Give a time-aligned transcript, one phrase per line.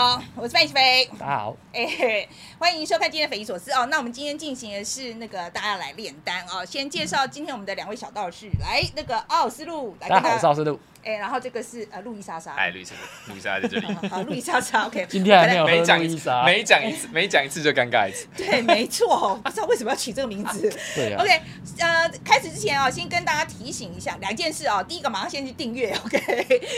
[0.00, 1.04] 好，我是范琪飞。
[1.18, 2.26] 大家好，哎、
[2.58, 3.84] 欢迎收看今天的匪夷所思哦。
[3.90, 6.64] 那我们今天进行的是那个大家来炼丹哦。
[6.64, 10.80] 先介绍今天我们的两位小道士，来那个奥斯陆来跟大家好，我是奥斯陆。
[11.04, 12.94] 哎、然后这个是呃路易莎莎，哎，路易莎，
[13.26, 15.06] 路易莎在这里， 好，路易莎莎，OK。
[15.08, 18.26] 今天还没有喝每讲一次，路易莎，每讲一次，每讲一次就尴尬一次。
[18.36, 20.72] 对，没错，不知道为什么要取这个名字。
[20.94, 21.40] 对啊 OK，
[21.78, 26.18] 呃，开始之前啊、先跟大家提醒一下两件事啊、第一个，马上先去订阅，OK。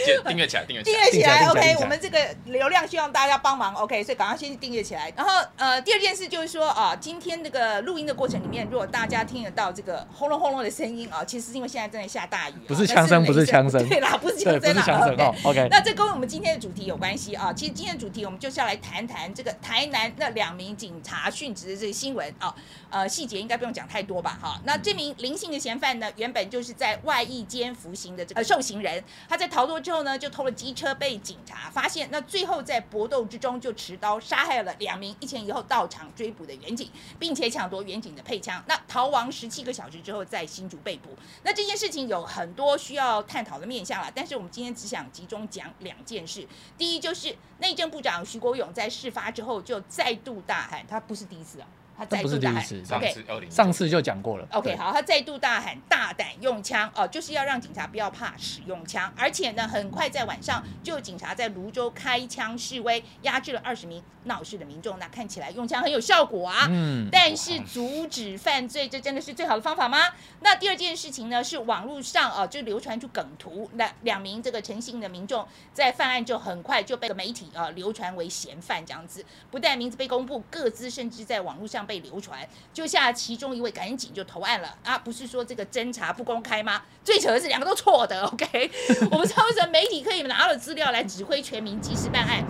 [0.06, 0.92] 就订阅起来，订阅起来。
[0.92, 5.12] 订阅起来，OK，我们这个流量需要大家帮忙，OK，所以赶快先去订阅起来。
[5.16, 15.34] 然后呃，第二件事就是说啊，今天这个录音的过程里面，如果大家听得到这个轰隆轰隆的声音啊，其实是因为现在正在下大雨啊，不是枪声不是枪声对啦，不是枪对，不声啦是强神哦。
[15.44, 17.52] OK，那这跟我们今天的主题有关系啊。
[17.52, 22.54] 其实今天的主题我们就是要来谈谈这个台南那两名警察殉职的这个新闻啊。
[22.90, 24.38] 呃，细节应该不用讲太多吧？
[24.40, 38.62] 哈，那这名林姓的嫌犯呢，原本就是在外役监服刑的这个呃受刑人，他在逃脱之后呢，就偷了机车被警察发现，那最后在搏斗之中就持刀杀害了两名一前一后到场追捕的远警，并且抢夺远警的配枪。
[38.66, 41.16] 那逃亡十七个小时之后，在新竹被捕。
[41.44, 46.46] 那这件事情有很多需要探讨的面向但是我们今天只想集中讲两件事。
[46.78, 53.12] 第一就是内政部长徐国勇在事发之后就再度大喊，他不是第一次啊，他再这不是度大喊第一次上，OK。
[53.12, 54.46] 次二零上次就讲过了。
[54.52, 64.98] OK，好，他再度大喊大胆用枪哦，就是要让警察不要怕使用枪，而且呢，很快在晚上就有警察在泸州开枪示威，压制了二十名闹事的民众。
[64.98, 66.66] 那看起来用枪很有效果啊。
[66.70, 69.98] 嗯，但是阻止犯罪，这真的是最好的方法吗？
[70.40, 84.98] 那第二件事情呢，是网络上啊就流传出梗图，那两名这个诚信的民众在犯案就很快就被媒体啊流传为嫌犯这样子，不但名字被公布，各自甚至在网络上被流传，就下其中一位赶紧就投案了啊！
[84.98, 86.82] 不是说这个侦查不公开吗？
[87.04, 88.70] 最扯的是两个都错的，OK？
[89.10, 92.44] 我不知道为什么媒体可以拿了资料来指挥全民及时办案。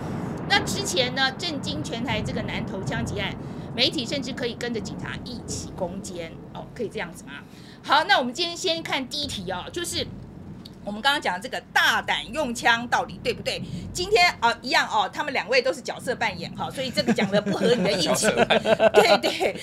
[0.49, 3.33] 那之前呢，震惊全台这个南投枪击案，
[3.75, 7.33] 媒体甚至可以跟着警察一起攻坚哦，可以这样子吗？
[7.83, 10.05] 好，那我们今天先看第一题哦，就是。
[10.85, 13.61] 我们刚刚讲这个大胆用枪到底对不对？
[13.93, 19.55] 今天啊、一样哦，他们两位都是角色扮演哈，所以这个讲的 不合理的意对对，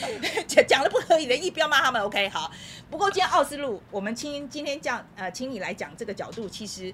[0.47, 2.29] 讲讲的不合理的意，不要骂他们，OK？
[2.29, 2.51] 好。
[2.91, 6.93] 不过今天奥斯陆，我们今今天这样呃，请你来讲这个角度，其实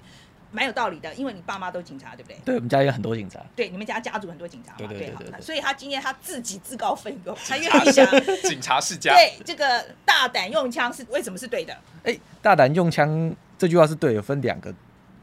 [0.51, 2.37] 蛮有道理的，因为你爸妈都警察，对不对？
[2.45, 3.39] 对我们家有很多警察。
[3.55, 8.05] 对，你们家家族很多警察嘛，对对对好对对所以他今天他自己自告奋勇，他愿意想
[8.43, 11.75] 警察世家，对这个大胆用枪是为什么是对的？
[12.03, 14.73] 哎，大胆用枪这句话是对的，分两个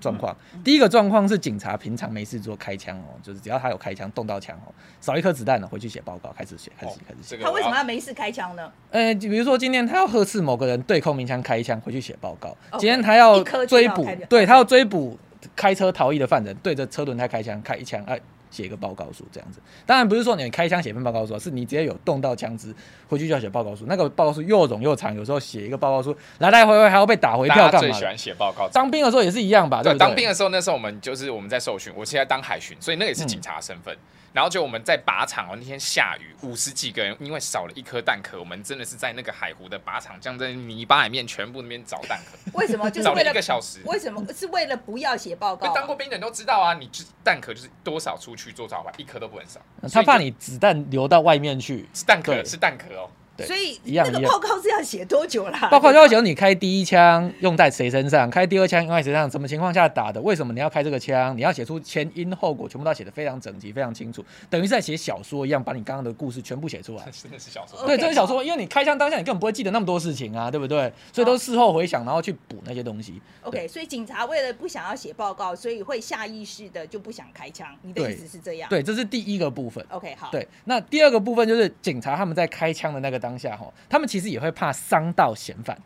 [0.00, 0.36] 状况。
[0.54, 7.36] 嗯第一个状况是警察平常没事做开枪哦，就是只要他有开枪动到枪哦，少一颗子弹了，回去写报告，开始写，开始开始写。
[7.36, 8.72] 他为什么要要没事开枪呢？
[8.90, 12.56] 呃，比如说今天他要呵斥某个人对空鸣枪开一枪，回去写报告。
[12.78, 15.18] 今天他要追捕对他要追捕
[15.54, 18.18] 开车逃逸的犯人，对着车轮胎开枪，开一枪，哎、
[18.54, 19.58] 写一个报告书这样子。
[19.84, 22.72] 当然不是说你开枪写份报告书，是你直接有动到枪支，
[23.08, 23.84] 回去就要写报告书。
[23.88, 28.68] 那个报告书又冗又长，有时候写一个报告书来来回回还要被打回票干嘛最喜欢写报告。
[28.68, 29.82] 当兵的时候也是一样吧？
[29.82, 30.06] 对对，不对？
[30.06, 33.96] 当兵的时候，那时候我们就是我们在受训，我现在当海巡，所以那个也是警察身份。
[34.34, 42.90] 然后就我们在靶场哦，那天下雨，五十几个人，因为少了一颗蛋壳，我们真的是在那个海湖的靶场，这样在泥巴里面全部那边找蛋壳，为什么？
[42.90, 43.78] 就是找了为了一个小时。
[43.84, 45.72] 为什么是为了不要写报告啊？
[45.72, 49.60] 当过兵的人都知道啊，你就是弹壳就是多少出去做招牌，一颗都不能少。
[49.92, 51.88] 他怕你子弹流到外面去。
[51.94, 53.08] 是蛋壳，是蛋壳哦。
[53.36, 55.68] 对所以那个报告是要写多久啦？
[55.70, 67.04] 报告要求你开第一枪用在谁身上，开第二枪用在谁身上，什么情况下打的，为什么你要开这个枪，你要写出前因后果，全部都要写的非常整齐、非常清楚，等于是在写小说一样，把你刚刚的故事全部写出来。
[67.22, 67.84] 真 的是小说。
[67.86, 70.92] 对，这是小说，因为你开枪当下你根本不会记得那么多事情啊，对不对？
[71.12, 73.20] 所以都事后回想，然后去补那些东西。
[73.42, 77.66] OK，所以警察为了不想要写报告，所以会下意识的就不想开枪。
[77.82, 78.68] 你的意思是这样？
[78.68, 79.84] 对，这是第一个部分。
[79.90, 80.28] ，OK，好。
[80.30, 85.76] 对，那第二个部分就是警察他们在开枪的那个当下，哈，他们其实也会怕伤到嫌犯。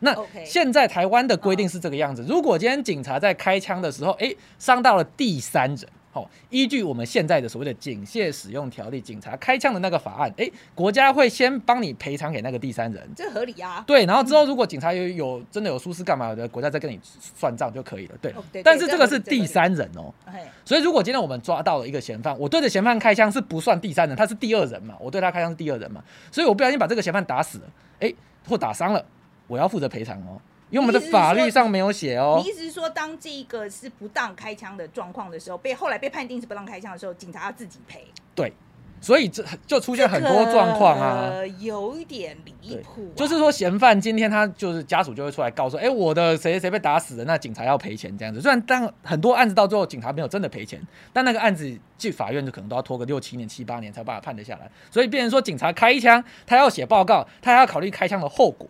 [0.00, 13.06] 那现在台湾的规定是这个样子，如果今天警察在开枪的时候，哎，伤到了第三人，哦，依据我们现在的所谓的警械使用条例，警察开枪的那个法案，诶，国家会先帮你赔偿给那个第三人。
[13.14, 13.84] 这合理啊。
[13.86, 18.14] 对，然后之后如果警察有有真的有疏失干嘛的，国家再跟你算账就可以了。
[18.22, 26.02] 对哦对对，但是这个是第三人哦，嘿所以如果今天我们抓到了一个嫌犯，我对着嫌犯开枪是不算第三人，他是第二人嘛，我对他开枪是第二人嘛，
[26.32, 27.64] 所以我不小心把这个嫌犯打死了，
[28.00, 28.14] 诶，
[28.48, 29.04] 或打伤了，
[29.46, 30.40] 我要负责赔偿哦，
[30.70, 32.48] 因为我们的法律上没有写哦你。
[32.48, 38.04] 意思是说，当这个是不当开枪的状况的时候，被后来被判定是不当开枪的时候，警察要自己赔？
[38.34, 38.52] 对，
[39.00, 41.30] 所以这就出现很多状况啊。
[41.30, 48.40] 这个有一点离谱啊、就是说，嫌犯今天他就是家属就会出来告说，哎、我的谁谁谁被打死了，那警察要赔钱这样子。
[48.40, 54.68] 虽然当很多案子到最后警察没有真的赔钱，但那个案子去法院就可能都要拖个六七年、七八年才把它判得下来。
[54.90, 58.68] 所以变成说，警察开一枪，他要写报告，他还要考虑开枪的后果。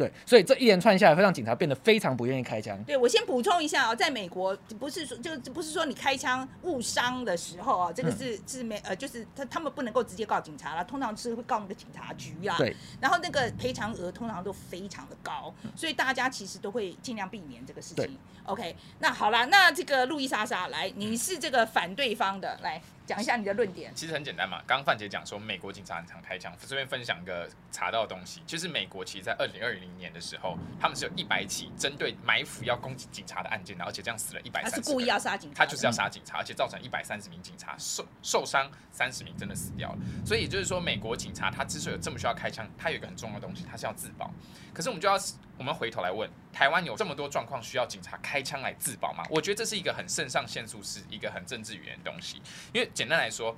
[0.00, 2.82] 对，所以这一连串下来，会让警察变得非常不愿意开枪。
[2.84, 12.56] 对，我先补充一下哦，在美国不是说就不是说你开枪误伤的时候啊，这个是、是没呃，就是他他们不能够直接告警察了，通常是会告那个警察局啦。
[12.56, 18.16] 对，然后那个赔偿额通常都非常的高，所以大家其实都会尽量避免这个事对情。
[18.44, 23.92] OK，那好啦，那这个路易莎莎来，你是这个反对方的，来讲一下你的论点。
[23.94, 34.62] 其实很简单嘛，刚刚范姐讲说美国警察很常开枪，这边分享一个查到的东西，就是美国其实在二零二零年的时候，他们是有一百起针对埋伏要攻击警察的案件，而且这样死了一百。
[34.62, 39.98] 他是故意要杀警察，他就是要杀警察，而且造成一百三十名警察受受伤，三十名真的死掉了。
[40.24, 44.32] 所以也就是说，美国警察他之所以有这么需要开枪，他有一个很重要的东西，他是要自保。
[44.72, 45.18] 可是我们就要
[45.60, 49.22] 我们回头来问，台湾有这么多状况需要警察开枪来自保吗？
[49.28, 52.40] 我觉得这是一个很肾上腺素是一个很政治语言的东西。
[52.72, 53.54] 因为简单来说，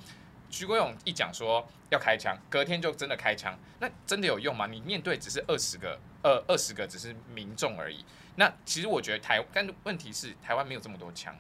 [0.51, 4.67] 徐国勇一讲说要开枪，隔天就真的开枪，那真的有用吗？
[4.67, 8.05] 你面对只是二十个，二，二十个只是民众而已。
[8.35, 11.33] 那其实我觉得台，但问题是台湾没有这么多枪，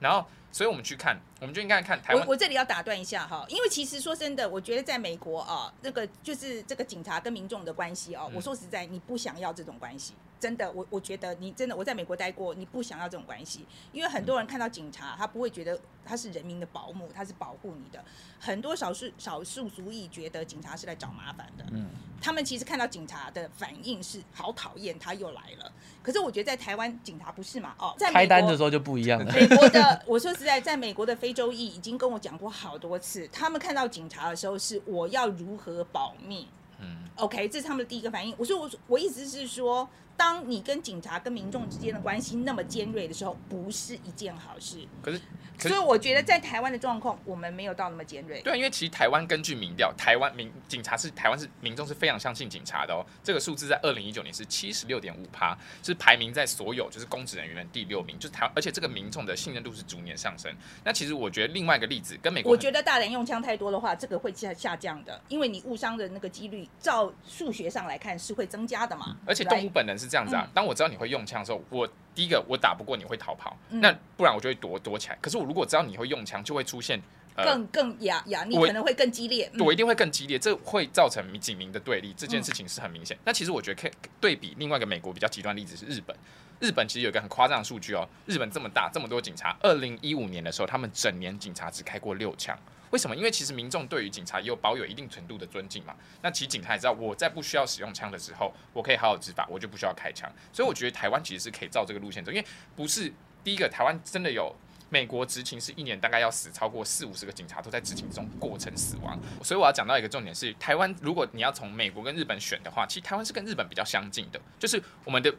[0.00, 2.24] 然后，所以我们去看，我们就应该看台湾。
[2.24, 18.04] 我我这里要打断一下哈，因为其实说真的，我觉得在美国啊，那个就是这个警察跟民众的关系哦，嗯我说实在，你不想要这种关系，真的，我我觉得你真的我在美国待过，你不想要这种关系，因为很多人看到警察，他不会觉得他是人民的保姆，他是保护你的，
[18.38, 21.88] 很多少数少数族裔觉得警察是来找麻烦的，嗯，
[22.20, 25.72] 他们其实看到警察的反应是好讨厌，他又来了。
[26.02, 29.32] 可是我觉得在台湾警察不是嘛，哦，在开单的时候就不一样了。
[29.32, 36.46] 美国的，我说实在，在美国的非洲裔已经跟我讲过好多次，他们看到警察的时候是我要如何保密。
[36.80, 38.34] 嗯，OK，这是他们的第一个反应。
[38.36, 44.78] 我说我我意思是说，当你跟警察跟民众之间的关系那么尖锐的时候，不是一件好事。
[45.02, 45.20] 可是
[45.56, 48.40] 可是所以我觉得在台湾的状况，我们没有到那么尖锐。
[48.42, 53.04] 对啊，因为其实台湾根据民调，台湾民警察是台湾是民众是非常相信警察的哦。
[53.22, 60.52] 这个数字在二零一九年是七十六点五趴，是排名在所有就是公职人员的第六名，就是台，而且这个民众的信任度是逐年上升。
[60.82, 69.16] 那其实我觉得另外一个例子跟美国我觉得大人用枪太多的话，这个会下下降的，因为你误伤的那个几率，照数学上来看是会增加的嘛。
[69.24, 75.18] 而且动物本能是这样子啊，当我知道你会用枪的时候，我第一个我打不过你会逃跑，嗯那不然我就会躲躲起来。
[75.20, 77.00] 可是我如果知道你会用枪，就会出现
[77.36, 79.50] 呃更更呀呀，你可能会更激烈。
[79.52, 83.16] 嗯我一定会更激烈，这会造成警民的对立，这件事情是很明显。
[83.24, 83.90] 那其实我觉得可以
[84.20, 86.16] 对比另外一个美国比较极端的例子是日本，
[86.60, 92.56] 日本其实有一个很夸张的数据哦，日本这么大这么多警察，二零一五年的时候，他们整年警察只开过六枪。
[92.94, 93.16] 为什么？
[93.16, 95.96] 因为其实民众对于警察也有保有一定程度的尊敬嘛。
[96.22, 100.32] 那其实警察也知道，我在不需要使用枪的时候，我可以好好执法，我就不需要开枪。
[100.52, 102.46] 所以我觉得台湾其实是可以照这个路线走，因为
[102.76, 103.12] 不是
[103.42, 104.54] 第一个，台湾真的有
[104.90, 115.34] 美国执勤是一年大概要死超过四五十个警察都在执勤中过程死亡，所以我要讲到一个重点是，台湾如果你要从美国跟日本选的话，其实台湾是跟日本比较相近的，就是我们的。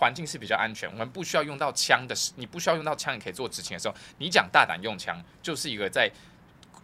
[0.00, 6.10] 环境是比较安全，我们不需要用到枪的，你不需要用到枪，你可以做执勤的时候，你讲大胆用枪，就是一个在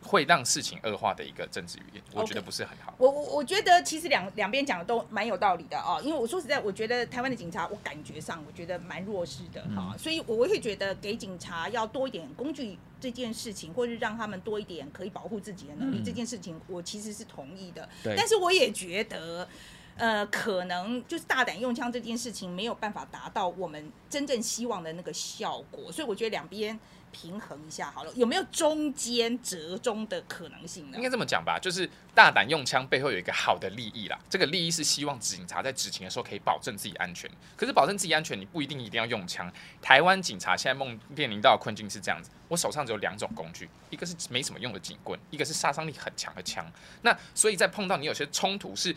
[0.02, 2.94] 会让事情恶化的一个政治语言，我觉得不是很好。
[2.98, 17.88] 我我我觉得其实两两边讲的都蛮有道理的哦，因为我说实在，我觉得台湾的警察，我感觉上我觉得蛮弱势的哈、嗯所以我会觉得给警察要多一点工具这件事情，或是让他们多一点可以保护自己的能力、嗯这件事情，我其实是同意的。
[18.02, 19.48] 对但是我也觉得。
[19.94, 26.80] 呃，可能就是大胆用枪这件事情没有办法达到我们真正希望的那个效果，所以我觉得两边
[27.12, 31.02] 平衡一下好了，有没有中间折中的可能性呢应？
[31.02, 34.18] 该这么讲吧，就是大胆用枪背后有一个好的利益啦。
[34.28, 37.30] 这个利益是希望警察在执勤的时候可以保证自己安全。
[37.56, 39.52] 可是保证自己安全，你不一定一定要用枪。
[39.80, 46.66] 台湾警察现在梦面临到的困境是这样子：我手上只有两种工具，一个是没什么用的警棍，一个是杀伤力很强的枪。
[47.02, 48.94] 那所以在碰到你有些冲突是。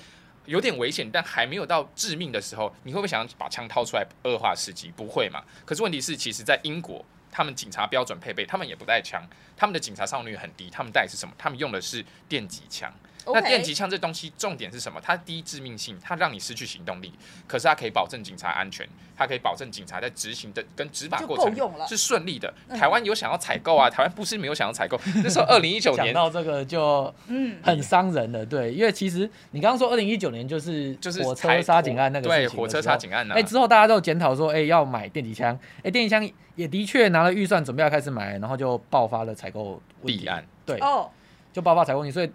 [0.47, 4.93] 有点危险，但还没有到致命的时候，你会不会想要把枪掏出来恶化事机？
[4.95, 5.43] 不会嘛？
[5.65, 7.03] 可是问题是，其实，在英国，
[7.35, 9.21] 他们警察标准配备，他们也不带枪，
[9.57, 11.35] 他们的警察伤亡率很低，他们带的是什么？
[11.37, 12.89] 他们用的是电击枪。
[13.33, 14.99] 那电击枪这东西重点是什么？
[15.01, 17.11] 它第一致命性，它让你失去行动力，
[17.47, 22.53] 可是它可以保证警察安全，它可以保证警察在执行的跟执法就过程是顺利的。
[22.69, 24.99] 嗯台湾有想要采购啊，台湾不是没有想要采购。
[25.23, 40.45] 那时候 二零一九讲年到这个就 嗯，很伤人的，对，因为其实你刚刚说二零一九年就是就是火车台杀警案那个对火车杀警案啊哎、，之后大家都检讨说，哎、要买电击枪，哎、电击枪也的确拿了预算准备要开始买，然后就爆发了采购弊案。
[40.65, 41.09] 对，哦，
[41.53, 42.33] 就爆发采购问题，所以是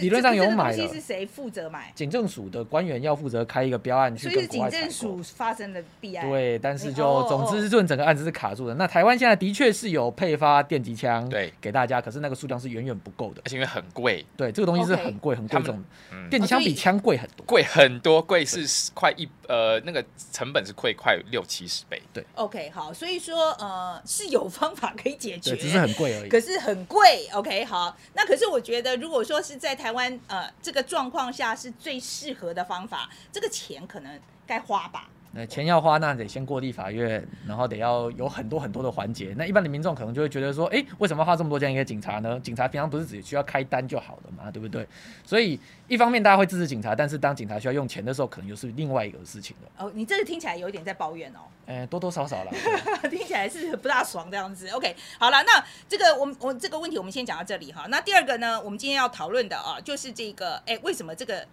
[0.00, 1.92] 理论上有买了东西是谁负责买？
[1.94, 5.22] 警政署的官员要负责开一个标案去所以是警跟国外采购政署。
[5.34, 6.28] 发生的弊案。
[6.28, 8.74] 对，但是就哦总之哦是这整个案子是卡住的。
[8.74, 13.42] 那台湾现在的确是有配发电击枪对给大家，可是那个数量是远远不够的。
[13.44, 15.82] 而且因为很贵，对，这个东西是很贵很贵重的，
[16.12, 17.44] 嗯，电击枪比枪贵很多。
[17.46, 22.00] 贵很多，贵是快一呃那个成本是贵快六七十倍。
[22.12, 26.28] 对 OK，好，所以说呃是有方法可以解决，对，只是很贵而已。
[26.28, 27.28] 可是很贵。
[27.32, 35.08] OK，好，那可是我觉得，如果说是在台湾呃这个状况下是最适合的方法，这个钱可能该花吧。
[35.32, 39.34] 那钱要花，那得先过立法院，然后得要有很多很多的环节。
[39.36, 42.40] 那一般的民众可能就会觉得说，哎，为什么要花这么多钱给警察呢？
[42.40, 44.86] 警察平常不是只需要开单就好了嘛，对不对？
[45.24, 49.84] 所以一方面大家会支持警察，但是当警察需要用钱的时候，可能又是另外一个事情了。
[49.84, 51.40] 哦，你这个听起来有一点在抱怨哦。
[51.66, 52.52] 哎，多多少少啦。
[53.02, 54.68] 对听起来是不大爽这样子。
[54.70, 57.86] OK，好了，那这个我们我这个问题我们先讲到这里哈。
[57.88, 61.46] 那第二个呢，我们今天要讨论的啊，就是这个哎，为什么这个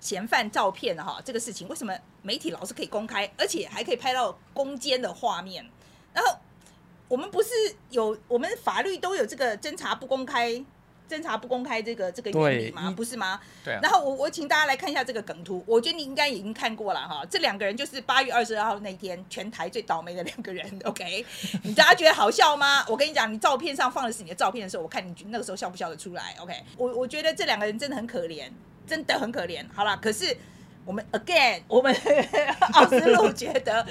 [0.00, 5.64] 嫌犯照片哈这个事情，为什么媒体老是可以公开，而且还可以拍到攻坚的画面？
[6.12, 6.38] 然后
[7.08, 7.50] 我们不是
[7.90, 10.64] 有我们法律都有这个侦查不公开。
[11.08, 12.92] 侦查不公开这个这个原理吗？
[12.96, 13.40] 不是吗？
[13.64, 17.24] 对啊然后我我请大家来看一下这个梗图，我觉得你应该已经看过了哈。
[17.30, 20.68] 这两个人就是八月二十二号那天全台最倒霉的两个人。
[20.82, 21.24] OK，
[21.62, 22.84] 你大家觉得好笑吗？
[22.90, 28.50] 我跟你讲，你照片上放的是你的照片的时候，我看你那个时候笑不笑得出来？OK，我我觉得这两个人真的很可怜，
[28.86, 29.64] 真的很可怜。
[29.74, 30.36] 好了，可是。
[30.86, 31.92] 我们 again，我们
[32.72, 33.84] 奥斯陆觉得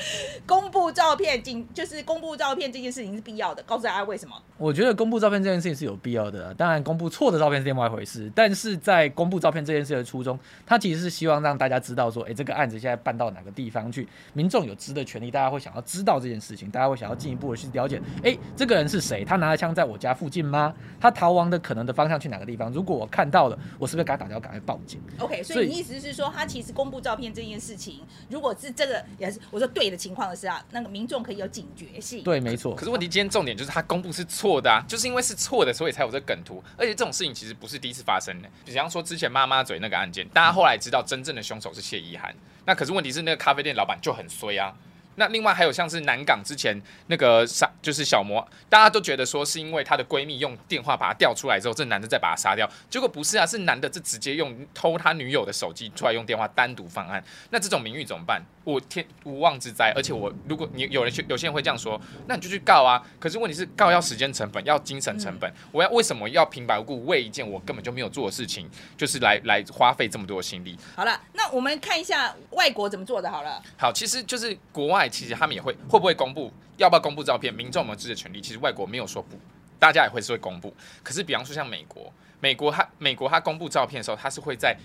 [0.47, 3.61] 公布照片，仅就是公布照片这件事情是必要的。
[3.63, 4.33] 告诉大家为什么？
[4.57, 8.31] 我觉得公布照片这件事情是有必要的啊，当然公布错的照片是另外一回事。
[8.33, 19.25] 但是在公布照片这件事的初衷，他其实是希望让大家知道说，哎，这个案子现在办到哪个地方去，民众有知的权利，大家会想要知道这件事情，大家会想要进一步的去了解，哎，这个人是谁？
[19.25, 20.73] 他拿着枪在我家附近吗？
[20.97, 22.71] 他逃亡的可能的方向去哪个地方？
[22.71, 32.23] 如果我看到了，我是不是给他打电话赶快报警？OK，所所以以你意思是说，他其实公布照片这件事情，如果是这个也是我说对的情况的是啊，那个民众可以有警觉性。
[32.23, 32.75] 对，没错。
[32.75, 36.63] 可是问题今天重点就是他公布是错的啊，就是因为是错的，所以才有这梗图。
[36.77, 44.71] 而且这种事情其实不是第一次发生的，比方说之前妈妈嘴那个案件，大家后来知道真正的凶手是谢依涵，那可是问题是那个咖啡店老板就很衰啊。
[45.15, 58.41] 那另外还有像是南港之前那个杀，就是小魔，大家都觉得说是因为她的闺蜜用电话把她调出来之后，这男的再把她杀掉，结果不是啊，是男的这直接用偷他女友的手机出来用电话单独犯案，那这种名誉怎么办？
[58.63, 63.01] 我天无妄之灾，而且我如果你有人有些人会这样说，那你就去告啊。
[63.19, 68.67] 可是问题是告要时间成本，要精神成本，我要为什么要平白无故为一件我根本就没有做的事情，
[68.97, 70.75] 就是来来花费这么多的心力？
[70.95, 73.61] 好了，那我们看一下外国怎么做的好了。
[73.77, 78.41] 好，其实就是国外，其实他们也会会不会公布，要不要公布照片，民众有没有知的权利？
[78.41, 79.39] 其实外国没有说不，
[79.79, 80.73] 大家也会是会公布。
[81.03, 84.75] 可是比方说像美国，美国他美国他公布照片的时候，他是会在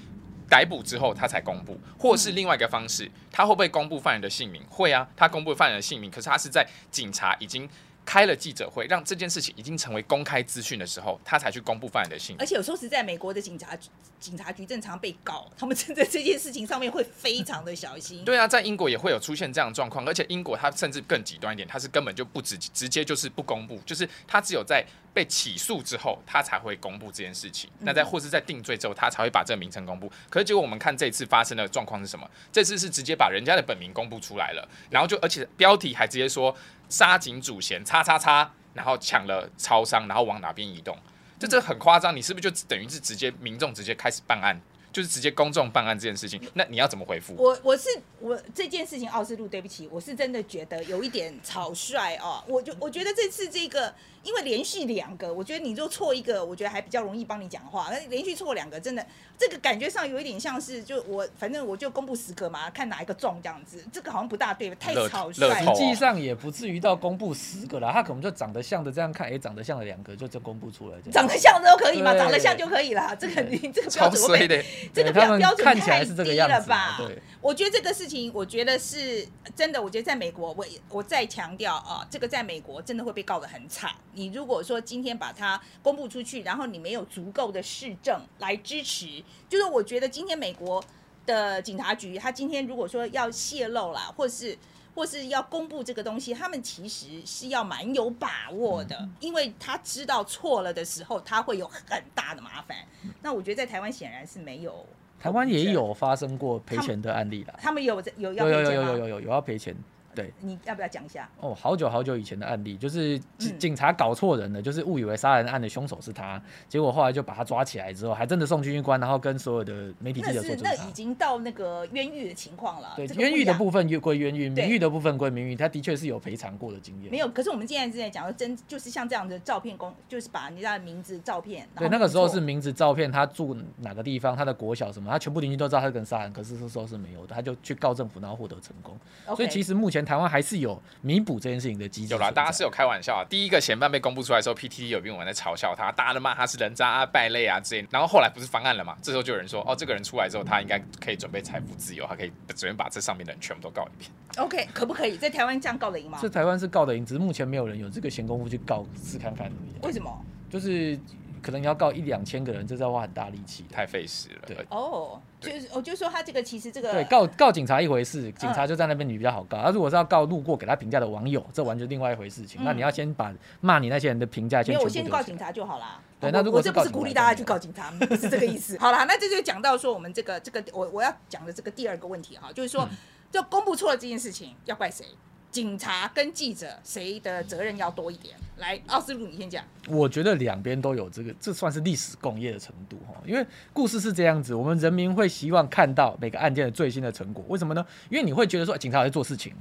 [0.49, 4.63] 逮捕之后他才公布，或是另外一个方式，他会不会公布犯人的姓名？
[4.69, 7.69] 会啊，他公布犯人的姓名，可是他是在警察已经。
[8.11, 12.45] 开了记者会，让这件事情已经成为公开资讯的时候，他才去公布犯人的姓名而。
[12.45, 13.79] 且有时候是在美国的警察
[14.19, 18.25] 警察局正常被告，他们真的这件事情上面会非常的小心。
[18.25, 27.71] 对啊，在英国也会有出现这样的状况，而且英国它甚至更极端一点，它是根本就不直直接就是不公布，就是他只有在被起诉之后，他才会公布这件事情。
[27.79, 30.11] 那在或是在定罪之后，他才会把这个名称公布。
[30.29, 32.29] 可是结果我们看这次发生的状况是什么？
[32.51, 36.53] 这次是直接把人家的本名公布出来了，然后就而且标题还直接说
[36.91, 40.95] 杀警主嫌叉叉叉，然后抢了超商，然后往哪边移动。
[41.39, 44.61] 这这很夸张，你是不是就等于是直接民众直接开始办案，
[44.93, 46.39] 就是直接公众办案这件事情？
[46.53, 47.35] 那你要怎么回复？
[47.37, 52.45] 我我是我这件事情，奥斯陆，对不起，我是真的觉得有一点草率哦。
[52.47, 57.89] 我就我觉得这次这个，因为连续两个，我觉得你就错一个，我觉得还比较容易帮你讲话。
[57.91, 59.05] 那连续错两个，真的
[59.39, 63.83] 这个感觉上有一点像是，就我反正我就公布十个嘛，看哪一个中这样子。
[63.93, 65.75] 这个好像不大对，太草率了实。
[65.75, 70.99] 际上也不至于到公布十个啦，他可能就长得像的这样看，哎、长得像的两个就就公布出来。
[71.11, 73.17] 长得像的都可以嘛，长得像就可以了。
[73.17, 74.51] 这个你 这个标准。
[74.93, 76.97] 这个标标准看起来太是这个低样子了吧？
[76.99, 79.81] 对，我觉得这个事情，我觉得是真的。
[79.81, 83.91] 我觉得在美国，我我再强调啊，这个在美国真的会被告得很惨。
[84.15, 90.83] 你如果说今天把它公布出去，然后你没有足够的市政来支持，就是我觉得今天美国
[91.27, 94.57] 的警察局，他今天如果说要泄露啦，或是
[94.95, 102.77] 或是要公布这个东西，他们其实是要蛮有把握的，因为他知道错了的时候，他会有很大的麻烦。
[103.23, 104.85] 那我觉得在台湾显然是没有。
[105.21, 109.77] 台湾也有发生过赔钱的案例啦，他们有有要有有赔钱吗有有有有有要赔钱，
[110.15, 111.29] 对，你要不要讲一下？
[111.41, 120.93] 哦，好久好久以前的案例，就是警嗯警察搞错人了，就是误以为杀人案的凶手是他，结果后来就把他抓起来之后，还真的送军医官，然后跟所有的媒体记者做侦查是那已。
[120.93, 122.93] 经到那个冤狱的情况了。
[122.97, 127.11] 对这，个冤狱的部分越归冤狱，名誉的部分归名誉，他的确是有赔偿过的经验。
[127.11, 138.99] 没有，可是我们现在正在讲的真，就是像这样的照片公，就是把人家的名字、照片，对，那个时候是名字、照片，他住哪个地方，他的国小什么，他全部邻居都知道他是跟杀人，可是这时候是没有的，他就去告政府，然后获得成功。
[139.37, 142.15] 所以其实实目前台湾还是有弥补这件事情的机制。
[142.15, 143.25] 有啦，大家是有开玩笑啊。
[143.29, 147.87] 第一个嫌犯被公布出来的时候，PTT 有兵文在嘲笑他，大家都骂他是人渣啊、败类啊之类。
[147.91, 148.97] 然后后来不是翻案了嘛？
[149.03, 154.11] 这时候就有人说，哦，这个人出来之后，他应该可以准备财富自由，他可以准备把这上面的人全部都告一遍。
[154.37, 156.29] OK 可不可以在台湾这样告得赢吗这？
[156.29, 159.87] 台湾是告得赢，只是目前没有人有这个闲工夫去告试看看而已。
[159.87, 160.25] 为什么？
[160.49, 160.99] 就是
[161.43, 163.65] 可能你要告一两千个人，这是要花很大力气。
[163.73, 164.41] 太费时了。
[164.47, 169.59] 对哦，就是我就说他这个其实这个对，告告警察一回嗯事，警察就在那边你比较好告。
[169.63, 172.61] 他、如果是要告路过给他评价的网友，这完全另外一回事情。
[172.63, 176.01] 嗯那你要先把骂你那些人的评价没有，先全部我先告警察就好啦。
[176.21, 178.79] 我对那如果我这不是鼓励大家去告警察， 不是这个意思。
[178.79, 182.97] 好啦，那这就讲到说我们这个这个我我要讲的这个第二个问题哈，就是说嗯
[183.31, 185.05] 就公布错了这件事情要怪谁？
[185.51, 188.37] 警察跟记者谁的责任要多一点？
[188.61, 189.65] 来，奥斯陆你先讲。
[189.89, 193.15] 我觉得两边都有这个，这算是历史共业的程度哈。
[193.27, 197.45] 因为故事是这样子，我们人民会希望看到每个案件的最新的成果。
[197.49, 197.85] 为什么呢？
[198.11, 199.53] 因为你会觉得说警察有在做事情，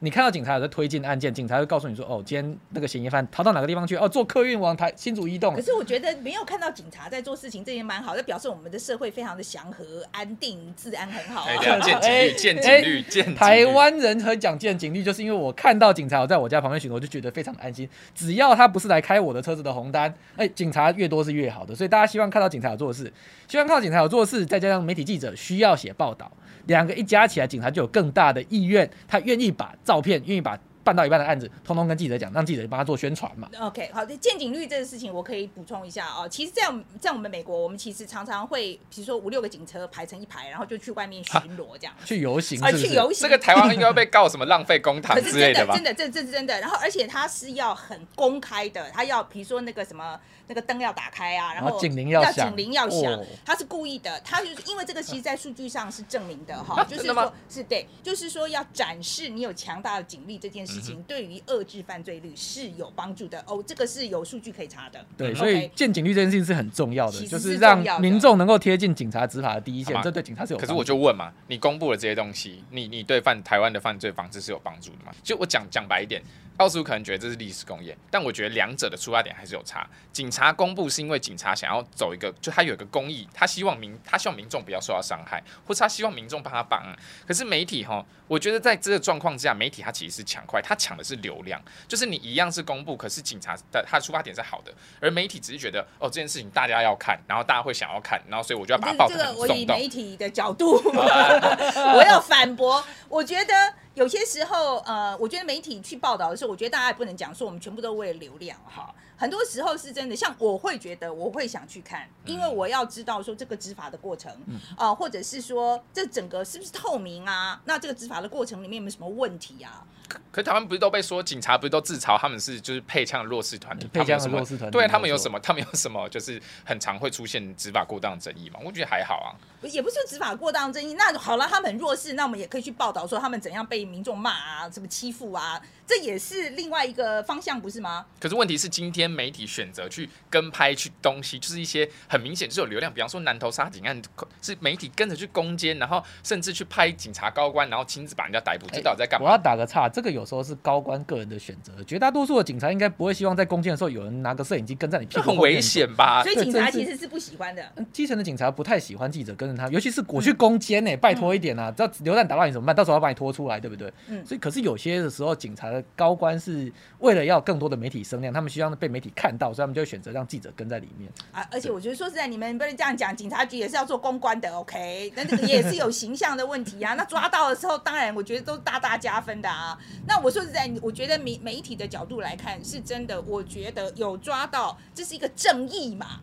[0.00, 5.62] 你看到警察有在推进案件，警察会告诉你说，哦，今天那个嫌疑犯逃到哪个地方去，哦，坐客运往台新竹移动可。
[5.62, 13.34] 是我觉得没有看到警察在做事情，这也蛮好，这表示我们的社会非常的祥和、安定、治安很好哎， 见警哎率，见警率，见。
[13.36, 17.88] 台湾人很讲见警率，就是因为我看到警察有在我家旁边巡逻，我就觉得非常安心。
[18.14, 21.74] 只要他不是来开我的车子的红单，哎、警察越多是越好的。
[21.74, 23.12] 所以大家希望看到警察有做事，
[23.46, 26.30] 希望看到警察有做事，再加上媒体记者需要写报道，
[26.66, 33.46] 两个一加起来，警察就有更大的意愿，他愿意把照片，愿意把办到一半的案子，通通跟记者讲，让记者帮他做宣传嘛。
[33.60, 36.26] OK，好的，见警率这个事情我可以补充一下哦。
[36.26, 41.94] 其实在我们，在我们美国，我们其实常常会，比如说五六个警车排成一排，然后就去外面巡逻这样。
[42.06, 42.72] 去游行啊？
[42.72, 46.10] 去游行，这个台湾应该会被告什么浪费公帑可 是之类吧真的真？
[46.10, 46.58] 的这这是真的。
[46.58, 54.18] 然后而且他是要很公开的，他要比如说那个什么那个灯要打开啊，然后警铃要要响警铃要响哦，它是故意的。
[54.20, 63.62] 他就是因为这个，其实在数据上是证明的哈， 就是说是对，就是说要展示你有强大的警力这件事对于遏制犯罪率是有帮助的哦。
[63.66, 65.04] 这个是有数据可以查的。
[65.16, 70.78] 对，嗯所以见警率这件事情是很重要的，就是让民众能够贴近警察执法的第一线这对警察是有可是帮助的。
[70.78, 75.12] 我就问嘛，你公布了这些东西，你你对犯台湾的犯罪防治是有帮助的吗？
[75.22, 76.22] 就我讲讲白一点，
[76.56, 79.88] 奥斯可能觉得这是历史工业，但我觉得两者的出发点还是有差。
[80.12, 86.82] 警察公布是因为警察想要走一个，就他有一个公益，他希望民他希望民众不要受到伤害，或是他希望民众帮他帮。
[87.26, 102.84] 可是媒体哈，我觉得在这个状况之下，媒体他其实是抢快，它抢的是流量，就是你一样是公布，可是警察的他的出发点是好的，而媒体只是觉得哦这件事情大家要看，然后大家会想要看，然后所以我就要把它报这个我以媒体的角度， 我要反驳。
[103.08, 103.54] 我觉得
[103.94, 108.94] 有些时候，呃，我觉得媒体去报道的时候，我觉得大家也不能讲说我们全部都为了流量哈。
[109.16, 114.30] 很多时候是真的，像我会觉得我会想去看，因为我要知道说这个执法的过程，
[114.76, 117.60] 啊、或者是说这整个是不是透明啊？
[117.64, 119.82] 那这个执法的过程里面有没有什么问题啊？
[120.30, 125.38] 可是台湾不是都被说警察不是都自嘲他们是就是配枪的弱势团体，配枪的弱势团体对他们有什么？
[125.40, 128.60] 他们有什么就是很常会出现执法过当的争议嘛？
[128.64, 129.28] 我觉得还好啊。
[129.62, 138.06] 也不是说执法过当争议，那好了，他们很弱势，那我们也可以去报道说他们怎样被民众骂啊，什么欺负啊，这也是另外一个方向，不是吗？
[138.20, 144.00] 可是问题是，今天媒体选择去跟拍去东西，就是一些很明显就是有流量，比方说南投杀警案，
[144.40, 149.38] 是媒体跟着去攻坚，然后甚至去拍警察高官，然后亲自把人家逮捕，这到底在干嘛我要？
[149.38, 155.58] 打个岔，这个有时候是高官个人的选择，绝大多数的警察应该不会希望在攻坚的时候有人拿个摄影机跟在你屁股很危。
[155.60, 156.22] 险吧？
[156.22, 157.62] 所以警察其实是不喜欢的。
[157.74, 161.72] 嗯基层的警察不太喜欢记者跟着他，尤其是我去攻坚呢、拜托一点啊！
[161.76, 162.74] 这流弹打到你怎么办？
[162.76, 163.92] 到时候要把你拖出来，对不对？
[164.06, 171.10] 嗯所以可是有些的时候，警察的高官是为了要更多的媒体声量，他们希望被媒体看到，所以他们就会选择让记者跟在里面。
[171.32, 175.12] 啊，而且我觉得说实在，你们不能这样讲，警察局也是要做公关的，OK？
[175.16, 176.94] 那这个也是有形象的问题啊。
[176.94, 179.76] 那抓到的时候，当然我觉得都是大大加分的啊。
[180.06, 186.20] 那我说实在，我觉得媒媒体的角度来看，是真的，我觉得有抓到，这是一个正义嘛。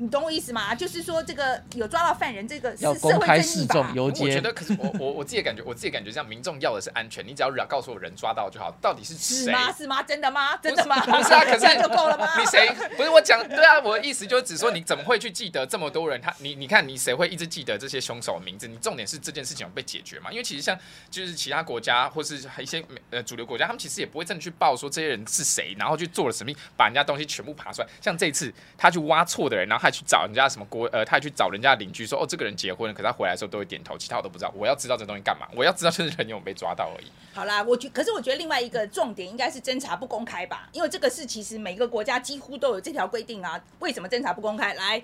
[0.00, 0.74] 你懂我意思吗？
[0.74, 9.44] 就是说这个有抓到犯人，这个是社会正义吧示众，我觉得，可是我我 我自己感觉，我自己感觉，这样民众要的是安全，你只要告诉我人抓到就好，到底是谁？
[9.46, 9.72] 是吗？
[9.72, 10.02] 是吗？
[10.02, 10.56] 真的吗？
[10.58, 11.00] 真的吗？
[11.00, 12.28] 不是啊， 可是这样就够了吗？
[12.38, 13.46] 你谁不是我讲？
[13.48, 16.20] 对啊，我的意思就是只说你怎么会去记得这么多人？
[16.20, 18.68] 他你你看你谁会一直记得这些凶手的名字？
[18.68, 20.30] 你重点是这件事情有被解决嘛？
[20.30, 20.78] 因为其实像
[21.10, 22.80] 就是其他国家或是一些
[23.10, 27.88] 呃主流国家，他们其实也不会真的去报说这些人是谁，然后去做了什么，把人家东西全部爬出来。
[28.00, 34.52] 像这次他去挖错的人，然后他去找人家什么国呃，他还去找人家邻居说哦这个人结婚了，可是他回来的时候都会点头，其他我都不知道。
[34.54, 35.48] 我要知道这东西干嘛？
[35.56, 37.06] 我要知道就是人有没有被抓到而已。
[37.32, 43.58] 好啦，我觉可是我觉得另外一个重点应该是侦查不公开吧，因为这个是其实每个国家几乎都有这条规定啊。
[43.78, 44.74] 为什么侦查不公开？
[44.74, 45.02] 来，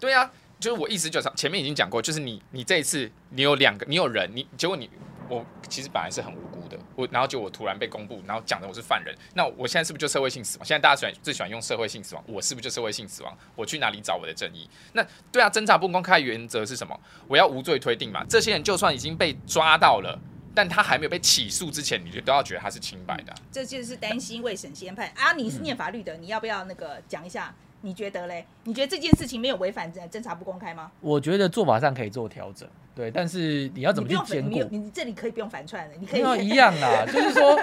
[0.00, 4.90] 对啊，就是我意思就是前面已经讲过，就是你你这一次你有两个，你有人，你结果你
[5.28, 10.64] 我其实本来是很无辜的，我然后就我突然被公布，然后讲的我是犯人，那我现在是不是就社会性死亡？
[10.64, 13.36] 现在大家喜欢最喜欢用社会性死亡，我是不是就社会性死亡？
[13.54, 14.68] 我去哪里找我的正义？
[14.92, 16.98] 那对啊，侦查不公开原则是什么？
[17.28, 18.24] 我要无罪推定嘛。
[18.28, 20.18] 这些人就算已经被抓到了。
[20.56, 25.32] 但他还没有被起诉之前，你就都要觉得他是清白的、这就是担心未审先判啊。
[25.32, 27.52] 你是念法律的，你要不要那个讲一下？
[27.80, 28.46] 你觉得嘞？
[28.64, 30.90] 你觉得这件事情没有违反侦侦查不公开吗？
[31.00, 34.78] 我觉得做法上可以做调整，对，但是你要怎么去兼顾你？
[34.78, 37.58] 你这里可以不用反串的，你可以一样啦，就是说，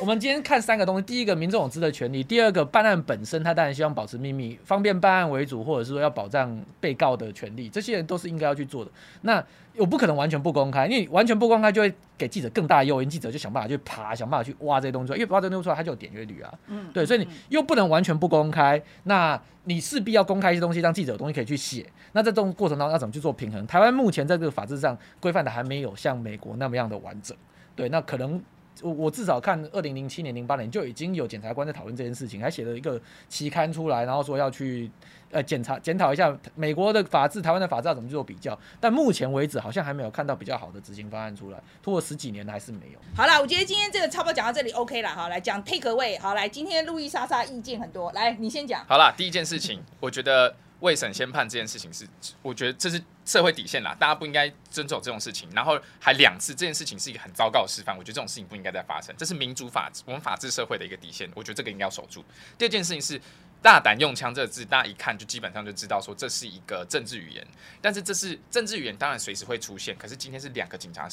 [0.00, 8.90] 我们今天看三个东西：第一个，民众有知的权利；第二个，办案本身他当然希望保持秘密，方便办案为主，或者是说要保障被告的权利，这些人都是应该要去做的。
[9.22, 9.44] 那
[9.76, 16.54] 我不可能完全不公开，因为完全不公开就会给记者更大的诱因，记者就想办法去爬，想办法去挖这些东西出来，因为挖这些东西出来，他就有点阅率啊。
[16.68, 21.86] 嗯对，所以你又不能完全不公开，那你势必要公开一些东西，让记者有东西可以去写。
[22.12, 23.66] 那在这种过程当中要怎么去做平衡？
[23.66, 27.34] 台湾目前在这个法制上规范的还没有像美国那么样的完整。
[27.74, 28.40] 对，那可能
[28.82, 34.90] 我我至少看二零零七年、零八年就已经有检察官在讨论这件事情，还写了一个期刊出来，然后说要去
[35.30, 38.58] 呃检查检讨一下美国的法治、台湾的法治要怎么做比较。
[38.80, 42.98] 但目前为止好像还没有看到比较好的执行方案出来，拖了十几年还是没有。
[43.14, 48.84] 好了，我觉得今天这个差不多讲到这里 OK 了，好，来讲 take away，好，来，今天路易莎莎意见很多，来，你先讲。
[48.86, 52.06] 好了，第一件事情，我觉得未审先判这件事情是，
[52.42, 55.48] 我觉得这是社会底线啦，大家不应该遵守这种事情。
[55.52, 62.24] 然后还两次，这件事情是一个很糟糕的示范，我觉得这种事情不应该再发生，这是民主法治我们法治社会的一个底线，我觉得这个应该要守住。
[62.58, 63.20] 第二件事情是。
[63.64, 67.42] 大胆用枪这个字，大家一看就基本上就知道说这是一个政治语言，
[67.80, 69.96] 但是这是政治语言，当然随时会出现。
[69.96, 71.08] 可是今天是两个警察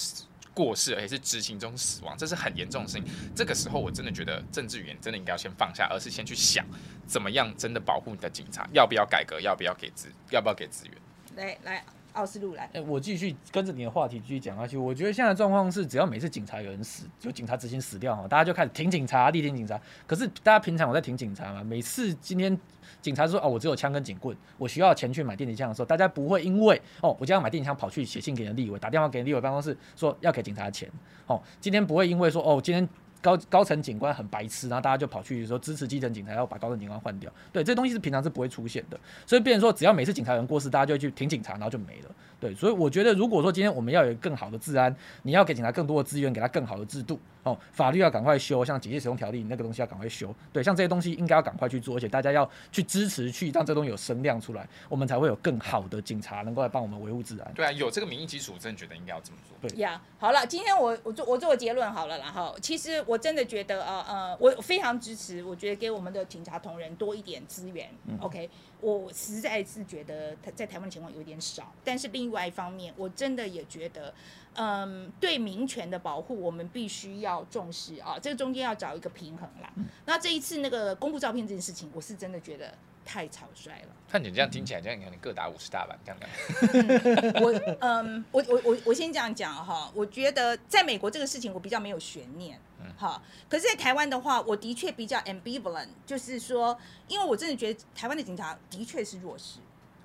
[0.53, 3.05] 过世，而且是执行中死亡，这是很严重的事情。
[3.35, 6.65] 这个时候我真的觉得政治语言真的应该要先放下，而是先去想
[7.05, 10.95] 怎么样真的保护你的警察，要不要改革，要不要给资，要不要给资源。
[11.37, 11.83] 来来，
[12.13, 14.75] 奥斯陆来，哎、我继续跟着你的话题继续讲下去。
[14.75, 19.79] 我觉得现在的状况是，只要每次警察有人死，就警察执行死掉哈，大家就开始挺警察、力挺警察。
[20.05, 21.63] 可是大家平常我在挺警察嘛？
[21.63, 22.59] 每次今天
[23.01, 30.89] 警察说哦，我只有枪跟警棍，我需要钱去买电击枪的时候，大家不会因为哦，我今天要买电击枪，跑去写信给人立委，打电话给人立委办公室说要给警察钱。
[31.27, 32.87] 哦，今天不会因为说哦，今天。
[33.23, 37.31] 高高层警官很白痴，然后大家就跑去说支持基层警察，要把高层警官换掉。
[37.53, 42.09] 对，这东西是平常是不会出现的，所以变成说，只要每次警察有人过世，大家就会去挺警察，然后就没了。
[42.41, 57.53] 对，所以我觉得，如果说今天我们要有更好的治安，你要给警察更多的资源，给他更好的制度，哦，法律要赶快修，像警戒使用条例那个东西要赶快修，对，像这些东西应该要赶快去做，而且大家要去支持，去让这东西有声量出来，我们才会有更好的警察能够来帮我们维护治安。
[57.53, 59.69] 对啊，有这个民意基础，我真的觉得应该要这么做。
[59.69, 62.57] 对呀好了，今天我我做我做个结论好了然后。
[62.59, 67.87] 其实我真的觉得呃呃，我非常支持，我觉得给我们的警察同仁多一点资源。
[68.19, 68.49] OK，
[68.81, 74.13] 我实在是觉得他在台湾的情况有点少，但是另外一方面，我真的也觉得，
[74.55, 79.71] 嗯，对民权的保护，我们必须要重视啊，这个中间要找一个平衡啦。
[80.05, 82.73] 那这一次那个公布照片这件事情，我是真的觉得
[83.05, 83.95] 太草率了。
[84.09, 87.33] 看你这样听起来，这样可能各打五十大板，这样这样。
[87.41, 92.59] 我嗯，我我我我先这样讲哈，我觉得在美国这个事情我比较没有悬念，
[92.97, 99.59] 哈，可是，在台湾的话，我的确比较 ambivalent，就是说，因为我真的觉得台湾的警察的确是弱势，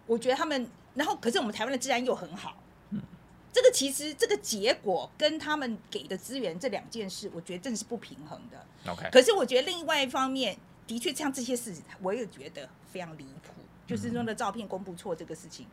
[0.06, 2.56] 我觉得他们，然后可是我们台湾的治安又很好，
[2.90, 3.00] 嗯。
[3.52, 8.92] 这个其实这个结果跟他们给的资源这两件事，我觉得真的是不平衡的。
[8.92, 13.54] OK，可是我觉得另外一方面，的确像这些事，我也觉得非常离谱。
[13.86, 15.64] 就是说的照片公布错这个事情，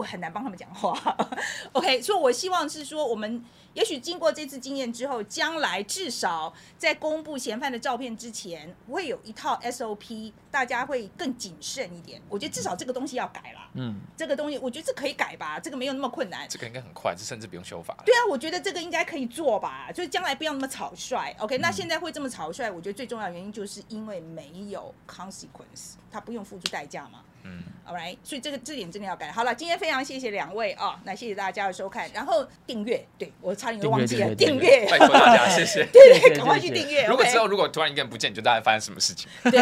[0.00, 0.98] 我很难帮他们讲话。
[1.72, 12.20] OK，所以我希望是说，我们也许经过这次经验之后，将来至少在公布嫌犯的照片之前，会有一套 SOP，大家会更谨慎一点。
[12.30, 13.68] 我觉得至少这个东西要改啦。
[13.74, 16.48] 嗯，这个东西，我觉得这可以改吧，这个没有那么困难。
[16.48, 17.94] 这个应该很快，这甚至不用修法。
[18.06, 21.30] 对啊，我觉得这个应该可以做吧，就是将来不要那么草率。
[21.38, 27.22] OK，那现在会这么草率，我觉得最重要的原因就是因为没有 consequence，他不用付出代价嘛。
[27.44, 29.30] 嗯，all right，所以这个字典真的要改。
[29.32, 35.86] 好了，今天非常谢谢两位啊，那谢谢大家的收看，然后订阅，对我差点就忘记了订订阅阅， 拜托大家，谢谢。
[35.92, 37.06] 对对，赶快去订阅。
[37.06, 39.28] 如果 OK 之后如果突然一个人不见，你就大概发生什么事情。
[39.44, 39.60] 对，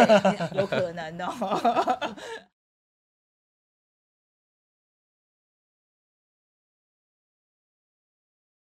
[0.57, 2.15] 有可能哦。